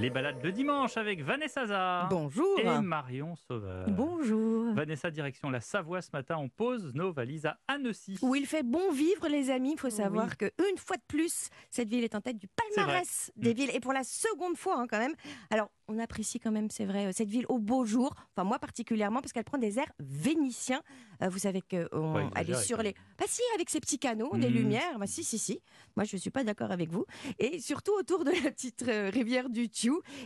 [0.00, 2.58] Les balades de dimanche avec Vanessa Zah Bonjour.
[2.58, 3.86] et Marion Sauveur.
[3.90, 4.72] Bonjour.
[4.72, 8.16] Vanessa, direction la Savoie ce matin, on pose nos valises à Annecy.
[8.22, 9.72] Où il fait bon vivre, les amis.
[9.72, 13.30] Il faut savoir que une fois de plus, cette ville est en tête du palmarès
[13.36, 13.56] des Mm.
[13.56, 13.70] villes.
[13.74, 15.14] Et pour la seconde fois, hein, quand même.
[15.50, 18.14] Alors, on apprécie quand même, c'est vrai, euh, cette ville au beau jour.
[18.34, 20.82] Enfin, moi particulièrement, parce qu'elle prend des airs vénitiens.
[21.20, 22.94] Euh, vous savez qu'elle est exagérer, sur quand les.
[23.18, 24.40] Bah, si, avec ses petits canaux, Mm.
[24.40, 24.98] des lumières.
[24.98, 25.60] Bah, si, si, si.
[25.96, 27.04] Moi, je ne suis pas d'accord avec vous.
[27.38, 29.68] Et surtout autour de la petite euh, rivière du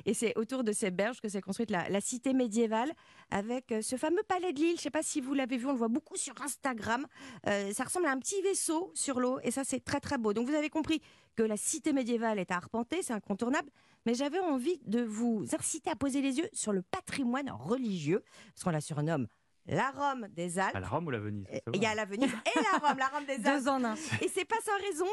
[0.06, 2.92] Et c'est autour de ces berges que s'est construite la, cité médiévale
[3.30, 4.70] avec euh, ce fameux palais de l'île.
[4.70, 7.06] Je ne sais pas si vous l'avez vu, on le voit beaucoup sur Instagram.
[7.46, 10.32] Euh, ça ressemble à un petit vaisseau sur l'eau et ça, c'est très très beau.
[10.32, 11.00] Donc vous avez compris
[11.36, 13.70] que la cité médiévale est à arpenter, c'est incontournable.
[14.06, 18.22] Mais j'avais envie de vous inciter à poser les yeux sur le patrimoine religieux,
[18.54, 19.28] parce qu'on la surnomme
[19.66, 20.76] la Rome des Alpes.
[20.76, 23.08] À la Rome ou la Venise Il y a la Venise et la Rome, la
[23.08, 23.62] Rome des Alpes.
[23.64, 23.94] Deux en un.
[24.20, 25.06] Et c'est pas sans raison.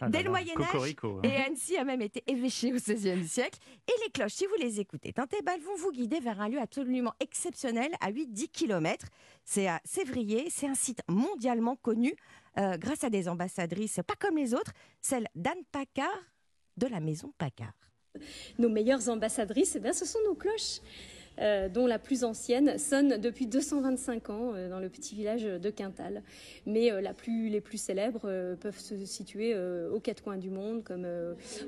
[0.00, 1.28] Ah dès là le là, Moyen Âge, Cocorico, hein.
[1.28, 3.58] Et Annecy a même été évêchée au XVIe siècle.
[3.88, 6.48] Et les cloches, si vous les écoutez, tentez, bah, elles vont vous guider vers un
[6.48, 9.06] lieu absolument exceptionnel à 8-10 km.
[9.44, 10.48] C'est à Sévrier.
[10.50, 12.14] C'est un site mondialement connu
[12.58, 16.08] euh, grâce à des ambassadrices pas comme les autres, celle d'Anne Paccard
[16.76, 17.72] de la maison Paccard.
[18.58, 20.80] Nos meilleures ambassadrices, eh bien, ce sont nos cloches,
[21.38, 25.70] euh, dont la plus ancienne sonne depuis 225 ans euh, dans le petit village de
[25.70, 26.22] Quintal.
[26.64, 29.56] Mais euh, les plus célèbres peuvent se situer
[29.92, 31.06] aux quatre coins du monde, comme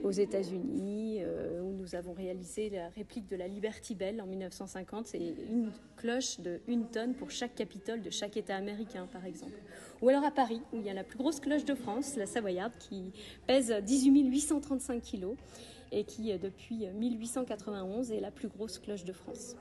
[0.03, 1.23] aux États-Unis,
[1.63, 5.09] où nous avons réalisé la réplique de la Liberty Bell en 1950.
[5.09, 9.59] C'est une cloche de une tonne pour chaque capitole de chaque État américain, par exemple.
[10.01, 12.27] Ou alors à Paris, où il y a la plus grosse cloche de France, la
[12.27, 13.13] Savoyarde, qui
[13.47, 15.37] pèse 18 835 kilos
[15.93, 19.57] et qui, euh, depuis 1891, est la plus grosse cloche de France.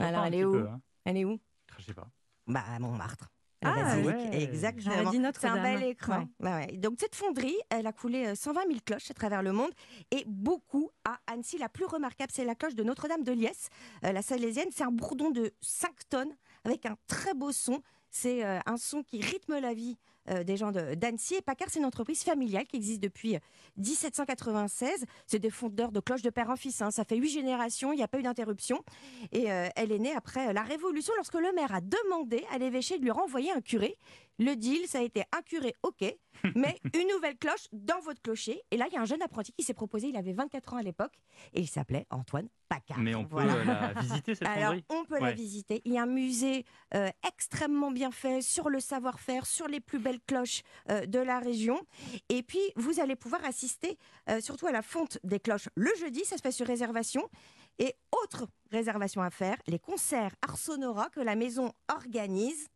[0.00, 0.80] Alors, elle est où peu, hein.
[1.04, 1.38] Elle est où?
[1.78, 2.08] Je sais pas.
[2.46, 3.28] Bah, à Montmartre.
[3.60, 4.42] La Ah, basilique, ouais.
[4.44, 5.10] exactement.
[5.34, 6.20] C'est un bel écran.
[6.20, 6.26] Ouais.
[6.38, 6.76] Bah ouais.
[6.76, 9.72] Donc cette fonderie, elle a coulé euh, 120 000 cloches à travers le monde
[10.12, 11.58] et beaucoup à Annecy.
[11.58, 13.68] La plus remarquable, c'est la cloche de Notre-Dame de Liesse,
[14.04, 14.68] euh, la salésienne.
[14.70, 17.82] C'est un bourdon de 5 tonnes avec un très beau son.
[18.10, 19.98] C'est euh, un son qui rythme la vie
[20.30, 21.34] euh, des gens de- d'Annecy.
[21.36, 23.40] Et Paccard, c'est une entreprise familiale qui existe depuis euh,
[23.76, 25.04] 1796.
[25.26, 26.80] C'est des fondeurs de cloches de père en fils.
[26.82, 26.90] hein.
[26.90, 28.82] Ça fait huit générations, il n'y a pas eu d'interruption.
[29.32, 32.58] Et euh, elle est née après euh, la Révolution, lorsque le maire a demandé à
[32.58, 33.96] l'évêché de lui renvoyer un curé.
[34.38, 36.04] Le deal, ça a été un curé, ok,
[36.54, 38.62] mais une nouvelle cloche dans votre clocher.
[38.70, 40.76] Et là, il y a un jeune apprenti qui s'est proposé, il avait 24 ans
[40.76, 41.12] à l'époque,
[41.54, 42.98] et il s'appelait Antoine Paccard.
[42.98, 43.54] Mais on peut Voilà.
[43.54, 45.82] euh, la visiter cette Alors, fonderie on peut la visiter.
[45.84, 49.98] Il y a un musée euh, extrêmement bien fait sur le savoir-faire, sur les plus
[49.98, 51.80] belles cloches euh, de la région.
[52.28, 53.98] Et puis, vous allez pouvoir assister
[54.30, 56.24] euh, surtout à la fonte des cloches le jeudi.
[56.24, 57.28] Ça se fait sur réservation.
[57.80, 57.94] Et
[58.24, 62.66] autre réservation à faire, les concerts Ars Sonora que la maison organise.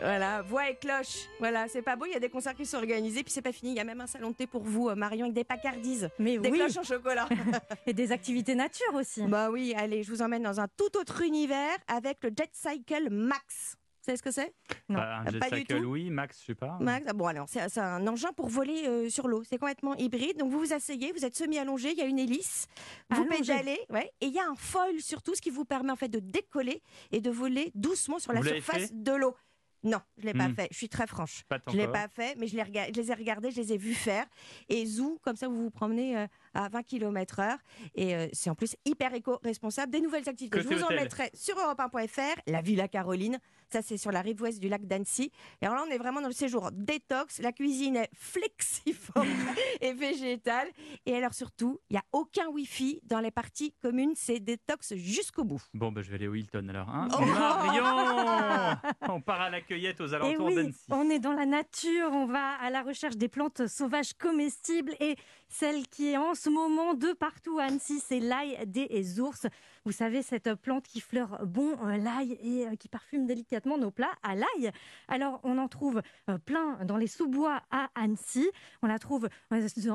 [0.00, 1.28] Voilà, voix et cloche.
[1.38, 3.52] Voilà, c'est pas beau, il y a des concerts qui sont organisés, puis c'est pas
[3.52, 5.44] fini, il y a même un salon de thé pour vous, euh, Marion, avec des
[5.44, 7.28] pacardises, Mais des oui, cloches en chocolat.
[7.86, 9.22] et des activités nature aussi.
[9.22, 13.10] bah oui, allez, je vous emmène dans un tout autre univers avec le Jet Cycle
[13.10, 13.76] Max.
[14.02, 14.52] Vous savez ce que c'est?
[14.88, 14.98] Non.
[14.98, 15.74] Bah, un Euh, pas du tout.
[15.76, 16.10] oui.
[16.10, 16.76] Max, je sais pas.
[16.80, 19.44] Max, ah bon alors c'est un engin pour voler euh, sur l'eau.
[19.48, 20.38] C'est complètement hybride.
[20.38, 22.66] Donc vous vous asseyez, vous êtes semi-allongé, il y a une hélice,
[23.10, 23.38] vous Allongé.
[23.52, 26.08] pédalez, ouais, et il y a un foil surtout, ce qui vous permet en fait
[26.08, 26.82] de décoller
[27.12, 29.02] et de voler doucement sur la Vous l'avez surface fait?
[29.02, 29.36] de l'eau.
[29.84, 30.54] Non, je l'ai pas Hmm.
[30.54, 30.68] fait.
[30.70, 31.42] Je suis très franche.
[31.48, 33.72] Pas Je l'ai pas fait, mais je, les rega- je les ai regardés, je les
[33.72, 34.26] ai vus faire.
[34.68, 37.58] Et zou, comme ça, vous vous promenez euh, à 20 km heure.
[37.94, 39.90] Et euh, c'est en plus hyper éco-responsable.
[39.92, 40.58] Des nouvelles activités.
[40.62, 42.40] Côté je vous en mettrai sur europe1.fr.
[42.46, 43.38] La Villa Caroline,
[43.70, 45.32] ça c'est sur la rive ouest du lac d'Annecy.
[45.60, 47.40] Et alors là, on est vraiment dans le séjour détox.
[47.40, 49.26] La cuisine est flexiforme
[49.80, 50.68] et végétale.
[51.06, 54.12] Et alors surtout, il n'y a aucun Wi-Fi dans les parties communes.
[54.14, 55.62] C'est détox jusqu'au bout.
[55.74, 56.88] Bon, bah, je vais aller au Hilton alors.
[56.88, 57.08] hein.
[57.18, 58.78] Oh Marion
[59.08, 60.80] On part à la cueillette aux Et alentours oui, d'Annecy.
[60.90, 65.16] on est dans la nature, on va à la recherche des plantes sauvages comestibles et
[65.48, 69.46] celle qui est en ce moment de partout à Annecy, c'est l'ail des ours.
[69.84, 73.90] Vous savez, cette plante qui fleure bon euh, l'ail et euh, qui parfume délicatement nos
[73.90, 74.70] plats à l'ail.
[75.08, 78.48] Alors, on en trouve euh, plein dans les sous-bois à Annecy.
[78.82, 79.28] On la trouve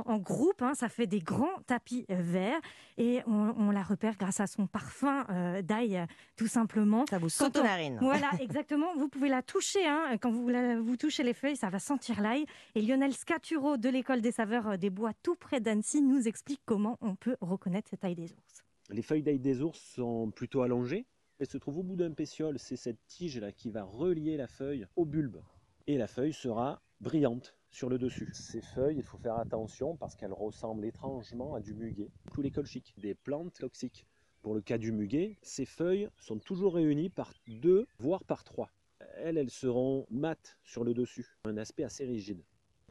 [0.06, 2.60] en groupe, hein, ça fait des grands tapis verts
[2.98, 5.26] et on, on la repère grâce à son parfum
[5.64, 7.06] d'ail, tout simplement.
[7.10, 7.98] Ça vous on- aux narines.
[8.02, 8.94] Voilà, exactement.
[8.98, 9.86] Vous pouvez la toucher.
[9.88, 10.18] Hein.
[10.22, 12.46] Quand vous, la- vous touchez les feuilles, ça va sentir l'ail.
[12.76, 16.98] Et Lionel Scaturo de l'école des saveurs des bois tout près d'Annecy nous explique comment
[17.02, 18.64] on peut reconnaître cette ail des ours.
[18.90, 21.06] Les feuilles d'ail des ours sont plutôt allongées.
[21.40, 22.58] Elles se trouvent au bout d'un pétiole.
[22.58, 25.42] C'est cette tige là qui va relier la feuille au bulbe.
[25.88, 28.30] Et la feuille sera brillante sur le dessus.
[28.34, 32.10] Ces feuilles, il faut faire attention parce qu'elles ressemblent étrangement à du muguet.
[32.34, 34.06] Tous les colchiques, des plantes toxiques.
[34.42, 38.72] Pour le cas du muguet, ces feuilles sont toujours réunies par deux, voire par trois.
[39.18, 42.42] elles, elles seront mates sur le dessus, un aspect assez rigide.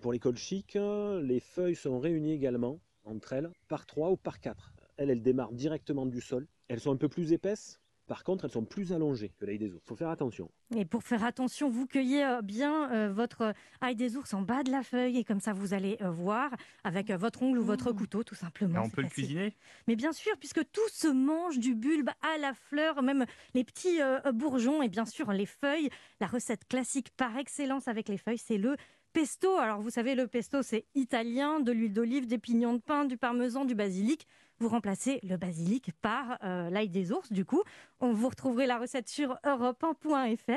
[0.03, 0.77] Pour les colchiques,
[1.23, 4.76] les feuilles sont réunies également entre elles par trois ou par quatre.
[4.97, 6.47] Elles, elles démarrent directement du sol.
[6.69, 9.73] Elles sont un peu plus épaisses, par contre, elles sont plus allongées que l'ail des
[9.73, 9.83] ours.
[9.85, 10.49] Il faut faire attention.
[10.77, 14.63] Et pour faire attention, vous cueillez euh, bien euh, votre ail des ours en bas
[14.63, 16.51] de la feuille et comme ça vous allez euh, voir
[16.85, 17.97] avec votre ongle ou votre Mmh.
[17.97, 18.83] couteau tout simplement.
[18.85, 19.57] on peut le cuisiner?
[19.89, 23.99] Mais bien sûr, puisque tout se mange du bulbe à la fleur, même les petits
[24.35, 25.91] bourgeons et bien sûr les feuilles.
[26.21, 28.77] La recette classique par excellence avec les feuilles, c'est le
[29.13, 29.57] pesto.
[29.57, 33.17] Alors vous savez, le pesto c'est italien, de l'huile d'olive, des pignons de pain, du
[33.17, 34.27] parmesan, du basilic.
[34.59, 37.31] Vous remplacez le basilic par euh, l'ail des ours.
[37.31, 37.63] Du coup,
[38.01, 40.53] on vous retrouverez la recette sur europe1.fr.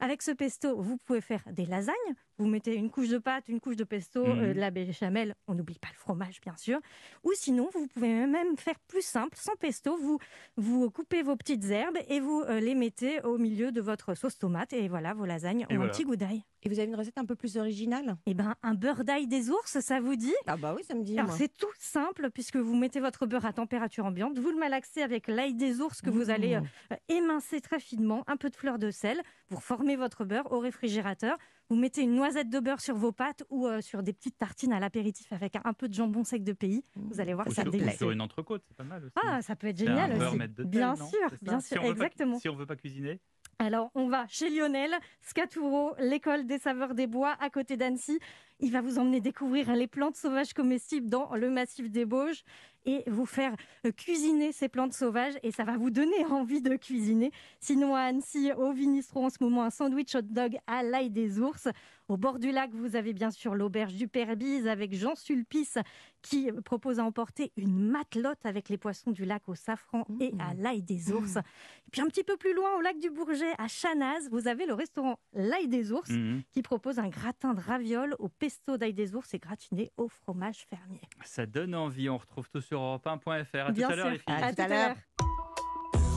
[0.00, 2.14] Avec ce pesto, vous pouvez faire des lasagnes.
[2.38, 4.40] Vous mettez une couche de pâte, une couche de pesto, Mhm.
[4.44, 5.34] euh, de la béchamel.
[5.48, 6.78] On n'oublie pas le fromage, bien sûr.
[7.24, 9.96] Ou sinon, vous pouvez même faire plus simple, sans pesto.
[9.96, 10.18] Vous,
[10.56, 14.38] vous coupez vos petites herbes et vous euh, les mettez au milieu de votre sauce
[14.38, 14.72] tomate.
[14.72, 15.84] Et voilà, vos lasagnes Et ont voilà.
[15.86, 16.44] un petit goût d'ail.
[16.62, 18.16] Et vous avez une recette un peu plus originale?
[18.26, 20.34] Eh ben, un beurre d'ail des ours, ça vous dit?
[20.46, 21.18] Ah bah oui, ça me dit.
[21.18, 25.02] alors c'est tout simple puisque vous mettez votre beurre à température ambiante, vous le malaxez
[25.02, 26.30] avec l'ail des ours que vous Mmh.
[26.30, 30.50] allez euh, émincer très finement, un peu de fleur de sel, vous reformez votre beurre
[30.52, 31.36] au réfrigérateur,
[31.70, 34.72] vous mettez une noisette de beurre sur vos pâtes ou euh, sur des petites tartines
[34.72, 37.62] à l'apéritif avec un, peu de jambon sec de pays, vous allez voir Ou ça
[37.62, 39.14] sur, sur une entrecôte, c'est pas mal aussi.
[39.22, 40.36] Ah, ça peut être génial un aussi.
[40.36, 42.38] mettre de tel, Bien sûr, bien sûr, pas- exactement.
[42.38, 43.20] si on veut pas cuisiner,
[43.58, 48.18] Alors, on va chez Lionel, Scaturo, l'école des saveurs des bois, à côté d'Annecy.
[48.60, 52.44] Il va vous emmener découvrir les plantes sauvages comestibles dans le massif des Bauges
[52.88, 53.54] et vous faire
[53.86, 57.30] euh, cuisiner ces plantes sauvages et ça va vous donner envie de cuisiner.
[57.60, 61.38] Sinon, à Annecy, au Vinistro, en ce moment, un sandwich hot dog à l'ail des
[61.38, 61.68] ours.
[62.08, 65.76] Au bord du lac, vous avez bien sûr l'auberge du Père-Bise avec Jean Sulpice
[66.22, 70.54] qui propose à emporter une matelote avec les poissons du lac au safran et à
[70.54, 71.36] l'ail des ours.
[71.36, 74.64] Et puis un petit peu plus loin, au lac du Bourget, à Chanaz, vous avez
[74.64, 78.94] le restaurant L'ail des ours mhm, qui propose un gratin de ravioles au pesto d'ail
[78.94, 81.02] des ours et gratiné au fromage fermier.
[81.24, 82.08] ça donne envie.
[82.08, 83.08] On retrouve tout sur europe1.fr.
[83.08, 84.10] À tout à l'heure, sûr.
[84.10, 84.42] les filles.
[84.42, 84.88] À tout à l'heure.
[84.88, 84.96] l'heure.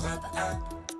[0.03, 0.90] Europe 1.